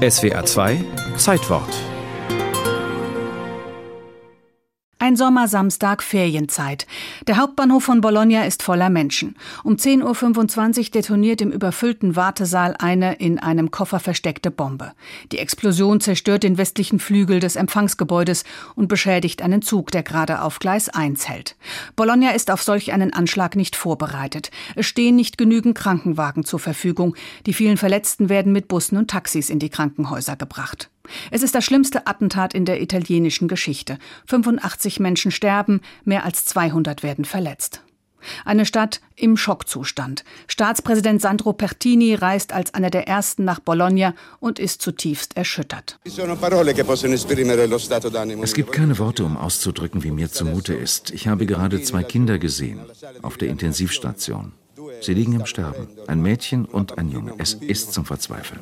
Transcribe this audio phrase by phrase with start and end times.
[0.00, 0.84] SWA 2
[1.16, 1.99] Zeitwort
[5.02, 6.86] Ein Sommersamstag, Ferienzeit.
[7.26, 9.34] Der Hauptbahnhof von Bologna ist voller Menschen.
[9.64, 14.92] Um 10.25 Uhr detoniert im überfüllten Wartesaal eine in einem Koffer versteckte Bombe.
[15.32, 18.44] Die Explosion zerstört den westlichen Flügel des Empfangsgebäudes
[18.74, 21.56] und beschädigt einen Zug, der gerade auf Gleis 1 hält.
[21.96, 24.50] Bologna ist auf solch einen Anschlag nicht vorbereitet.
[24.76, 27.16] Es stehen nicht genügend Krankenwagen zur Verfügung.
[27.46, 30.90] Die vielen Verletzten werden mit Bussen und Taxis in die Krankenhäuser gebracht.
[31.30, 33.98] Es ist das schlimmste Attentat in der italienischen Geschichte.
[34.26, 37.82] 85 Menschen sterben, mehr als 200 werden verletzt.
[38.44, 40.24] Eine Stadt im Schockzustand.
[40.46, 45.98] Staatspräsident Sandro Pertini reist als einer der ersten nach Bologna und ist zutiefst erschüttert.
[46.04, 46.16] Es
[48.54, 51.10] gibt keine Worte, um auszudrücken, wie mir zumute ist.
[51.10, 52.80] Ich habe gerade zwei Kinder gesehen
[53.22, 54.52] auf der Intensivstation.
[55.02, 55.88] Sie liegen im Sterben.
[56.06, 57.34] Ein Mädchen und ein Junge.
[57.38, 58.60] Es ist zum Verzweifeln.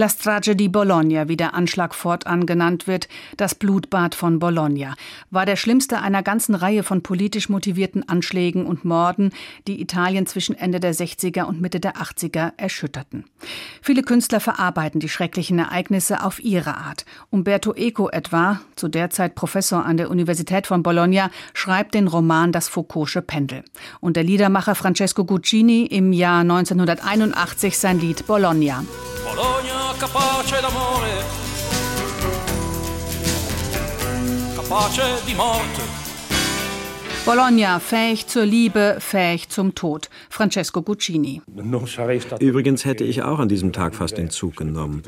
[0.00, 3.06] La Strage di Bologna, wie der Anschlag fortan genannt wird,
[3.36, 4.94] das Blutbad von Bologna,
[5.30, 9.30] war der schlimmste einer ganzen Reihe von politisch motivierten Anschlägen und Morden,
[9.66, 13.26] die Italien zwischen Ende der 60er und Mitte der 80er erschütterten.
[13.82, 17.04] Viele Künstler verarbeiten die schrecklichen Ereignisse auf ihre Art.
[17.28, 22.52] Umberto Eco etwa, zu der Zeit Professor an der Universität von Bologna, schreibt den Roman
[22.52, 23.64] Das Foucault'sche Pendel.
[24.00, 28.82] Und der Liedermacher Francesco Guccini im Jahr 1981 sein Lied Bologna.
[29.22, 31.24] Bologna capace d'amore,
[34.54, 35.82] capace di morte.
[37.24, 40.08] Bologna, fähig zur Liebe, fähig zum Tod.
[40.28, 41.42] Francesco Guccini.
[42.40, 45.02] Übrigens hätte ich auch an diesem Tag fast den Zug genommen.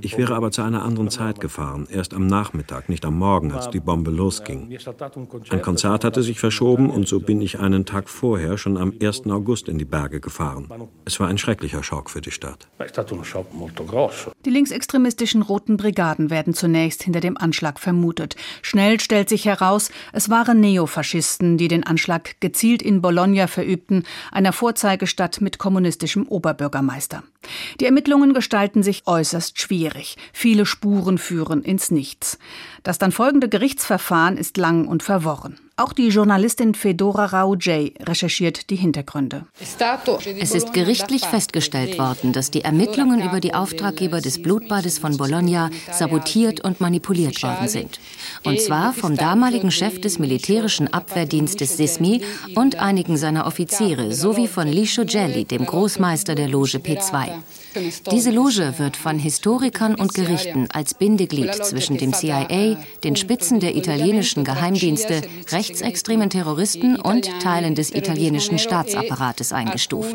[0.00, 3.70] Ich wäre aber zu einer anderen Zeit gefahren, erst am Nachmittag, nicht am Morgen, als
[3.70, 4.76] die Bombe losging.
[5.50, 9.26] Ein Konzert hatte sich verschoben und so bin ich einen Tag vorher, schon am 1.
[9.26, 10.68] August, in die Berge gefahren.
[11.04, 12.68] Es war ein schrecklicher Schock für die Stadt.
[14.44, 18.36] Die linksextremistischen Roten Brigaden werden zunächst hinter dem Anschlag vermutet.
[18.62, 23.65] Schnell stellt sich heraus, es waren Neofaschisten die den Anschlag gezielt in Bologna verübten,
[24.32, 27.22] einer Vorzeigestadt mit kommunistischem Oberbürgermeister.
[27.80, 30.16] Die Ermittlungen gestalten sich äußerst schwierig.
[30.32, 32.38] Viele Spuren führen ins Nichts.
[32.82, 35.58] Das dann folgende Gerichtsverfahren ist lang und verworren.
[35.78, 39.44] Auch die Journalistin Fedora Raujay recherchiert die Hintergründe.
[40.40, 45.68] Es ist gerichtlich festgestellt worden, dass die Ermittlungen über die Auftraggeber des Blutbades von Bologna
[45.92, 48.00] sabotiert und manipuliert worden sind.
[48.42, 52.22] Und zwar vom damaligen Chef des militärischen Abwehrdienstes SISMI
[52.54, 57.34] und einigen seiner Offiziere sowie von Liscio Gelli, dem Großmeister der Loge P2.
[58.10, 63.76] Diese Loge wird von Historikern und Gerichten als Bindeglied zwischen dem CIA, den Spitzen der
[63.76, 65.20] italienischen Geheimdienste,
[65.66, 70.14] rechtsextremen Terroristen und Teilen des italienischen Staatsapparates eingestuft.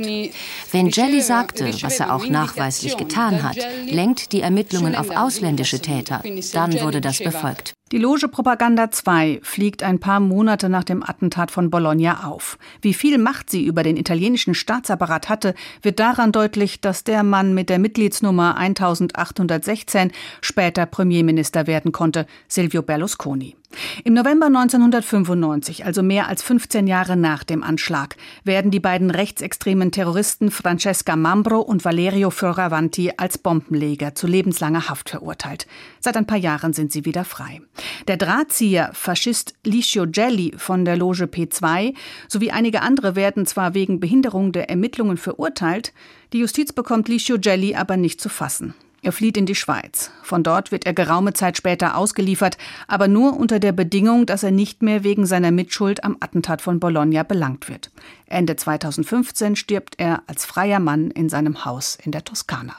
[0.71, 6.23] Wenn Gelli sagte, was er auch nachweislich getan hat, lenkt die Ermittlungen auf ausländische Täter,
[6.53, 7.73] dann wurde das befolgt.
[7.91, 12.57] Die Loge Propaganda 2 fliegt ein paar Monate nach dem Attentat von Bologna auf.
[12.81, 17.53] Wie viel Macht sie über den italienischen Staatsapparat hatte, wird daran deutlich, dass der Mann
[17.53, 23.57] mit der Mitgliedsnummer 1816 später Premierminister werden konnte, Silvio Berlusconi.
[24.03, 29.91] Im November 1995, also mehr als 15 Jahre nach dem Anschlag, werden die beiden rechtsextremen
[29.91, 35.67] Terroristen Francesca Mambro und Valerio Fioravanti als Bombenleger zu lebenslanger Haft verurteilt.
[35.99, 37.61] Seit ein paar Jahren sind sie wieder frei.
[38.07, 41.93] Der Drahtzieher Faschist Licio Gelli von der Loge P2
[42.27, 45.93] sowie einige andere werden zwar wegen Behinderung der Ermittlungen verurteilt,
[46.33, 48.73] die Justiz bekommt Licio Gelli aber nicht zu fassen.
[49.03, 50.11] Er flieht in die Schweiz.
[50.21, 52.57] Von dort wird er geraume Zeit später ausgeliefert,
[52.87, 56.79] aber nur unter der Bedingung, dass er nicht mehr wegen seiner Mitschuld am Attentat von
[56.79, 57.89] Bologna belangt wird.
[58.27, 62.75] Ende 2015 stirbt er als freier Mann in seinem Haus in der Toskana.